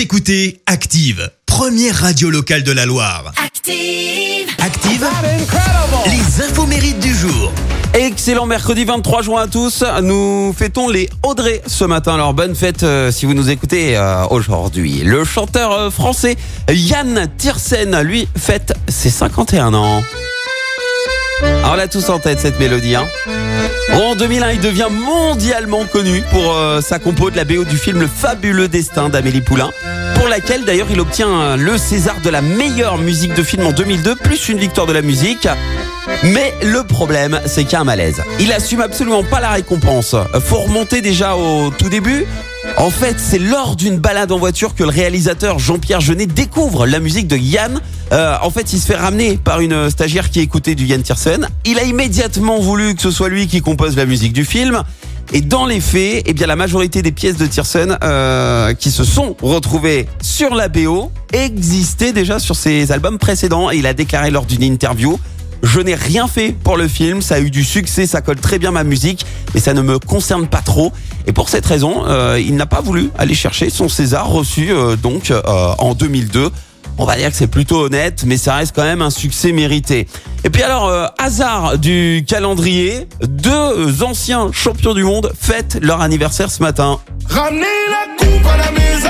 [0.00, 3.34] Vous écoutez Active, première radio locale de la Loire.
[3.36, 4.48] Active.
[4.58, 5.06] Active,
[6.06, 7.52] les infos mérites du jour.
[7.92, 9.84] Excellent mercredi 23 juin à tous.
[10.02, 12.14] Nous fêtons les Audrey ce matin.
[12.14, 15.02] Alors bonne fête euh, si vous nous écoutez euh, aujourd'hui.
[15.04, 16.38] Le chanteur euh, français
[16.70, 20.02] Yann Tiersen, lui, fête ses 51 ans.
[21.42, 22.94] Alors là tous en tête cette mélodie.
[22.94, 23.06] Hein.
[23.92, 28.00] En 2001, il devient mondialement connu pour euh, sa compo de la BO du film
[28.00, 29.70] Le fabuleux destin d'Amélie Poulain,
[30.14, 33.72] pour laquelle d'ailleurs il obtient euh, le César de la meilleure musique de film en
[33.72, 35.48] 2002, plus une victoire de la musique.
[36.22, 38.22] Mais le problème, c'est qu'il y a un malaise.
[38.38, 40.14] Il assume absolument pas la récompense.
[40.44, 42.26] Faut remonter déjà au tout début.
[42.76, 47.00] En fait, c'est lors d'une balade en voiture que le réalisateur Jean-Pierre Jeunet découvre la
[47.00, 47.80] musique de Yann.
[48.12, 51.48] Euh, en fait, il se fait ramener par une stagiaire qui écoutait du Yann Tiersen.
[51.64, 54.82] Il a immédiatement voulu que ce soit lui qui compose la musique du film.
[55.32, 59.36] Et dans les faits, eh la majorité des pièces de Tiersen euh, qui se sont
[59.40, 63.70] retrouvées sur la BO existaient déjà sur ses albums précédents.
[63.70, 65.18] Et il a déclaré lors d'une interview
[65.62, 68.58] je n'ai rien fait pour le film, ça a eu du succès, ça colle très
[68.58, 70.92] bien ma musique, mais ça ne me concerne pas trop.
[71.26, 74.96] Et pour cette raison, euh, il n'a pas voulu aller chercher son César reçu euh,
[74.96, 75.40] donc euh,
[75.78, 76.50] en 2002.
[76.98, 80.06] On va dire que c'est plutôt honnête, mais ça reste quand même un succès mérité.
[80.44, 86.50] Et puis alors, euh, hasard du calendrier, deux anciens champions du monde fêtent leur anniversaire
[86.50, 86.98] ce matin.
[87.26, 89.08] Ramenez la coupe à la maison.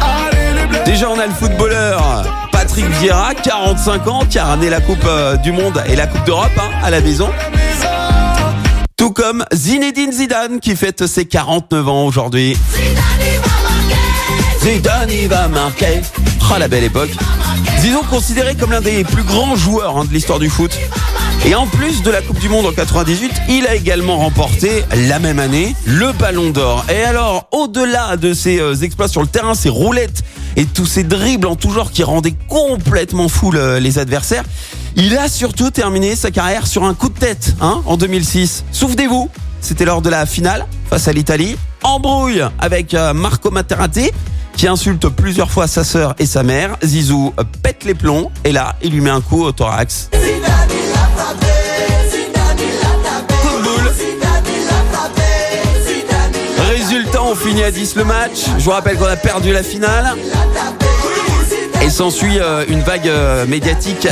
[0.00, 0.84] Allez les bleus.
[0.86, 2.37] Déjà, on a le footballeur
[2.78, 6.24] Patrick Vieira, 45 ans, qui a ramené la Coupe euh, du Monde et la Coupe
[6.24, 7.28] d'Europe hein, à la maison.
[8.96, 12.56] Tout comme Zinedine Zidane, qui fête ses 49 ans aujourd'hui.
[14.62, 16.02] Zidane, il va marquer.
[16.52, 17.10] Oh, la belle époque.
[17.80, 20.70] Zizou considéré comme l'un des plus grands joueurs hein, de l'histoire du foot.
[21.46, 25.18] Et en plus de la Coupe du Monde en 98, il a également remporté la
[25.18, 26.84] même année le Ballon d'Or.
[26.90, 30.22] Et alors, au-delà de ses euh, exploits sur le terrain, ses roulettes
[30.56, 34.44] et tous ces dribbles en tout genre qui rendaient complètement fou le- les adversaires,
[34.96, 38.64] il a surtout terminé sa carrière sur un coup de tête hein, en 2006.
[38.72, 39.30] Souvenez-vous,
[39.62, 41.56] c'était lors de la finale face à l'Italie.
[41.82, 44.10] Embrouille avec euh, Marco Materazzi
[44.54, 46.76] qui insulte plusieurs fois sa sœur et sa mère.
[46.84, 47.32] Zizou
[47.62, 50.10] pète les plombs et là, il lui met un coup au thorax.
[57.58, 58.38] Résultat, on finit à 10 le match.
[58.58, 60.14] Je vous rappelle qu'on a perdu la finale.
[61.82, 64.08] Et s'ensuit euh, une vague euh, médiatique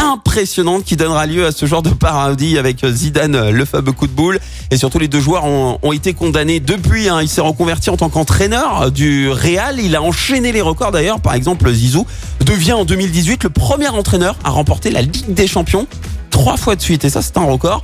[0.00, 4.06] impressionnante qui donnera lieu à ce genre de parodie avec euh, Zidane, le fameux coup
[4.06, 4.38] de boule.
[4.70, 7.08] Et surtout, les deux joueurs ont, ont été condamnés depuis.
[7.08, 7.20] hein.
[7.22, 9.78] Il s'est reconverti en tant qu'entraîneur du Real.
[9.80, 11.20] Il a enchaîné les records d'ailleurs.
[11.20, 12.06] Par exemple, Zizou
[12.44, 15.86] devient en 2018 le premier entraîneur à remporter la Ligue des Champions
[16.30, 17.04] trois fois de suite.
[17.04, 17.82] Et ça, c'est un record.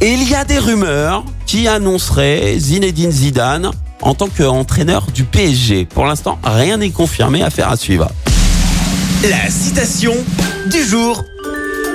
[0.00, 3.70] Et il y a des rumeurs qui annonceraient Zinedine Zidane
[4.02, 5.86] en tant qu'entraîneur du PSG.
[5.86, 8.10] Pour l'instant, rien n'est confirmé, affaire à suivre.
[9.28, 10.14] La citation
[10.70, 11.24] du jour.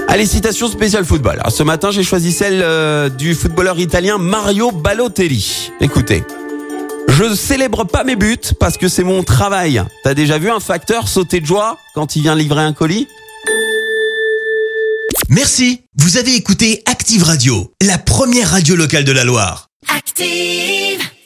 [0.08, 1.40] Allez, citation spéciale football.
[1.40, 5.72] Alors, ce matin, j'ai choisi celle euh, du footballeur italien Mario Balotelli.
[5.82, 6.24] Écoutez.
[7.08, 9.82] Je célèbre pas mes buts parce que c'est mon travail.
[10.04, 13.08] T'as déjà vu un facteur sauter de joie quand il vient livrer un colis?
[15.30, 15.82] Merci.
[15.98, 19.70] Vous avez écouté Active Radio, la première radio locale de la Loire.
[19.96, 21.05] Active.